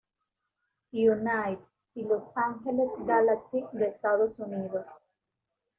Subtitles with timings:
[0.93, 1.63] United
[1.93, 4.87] y Los Angeles Galaxy de Estados Unidos.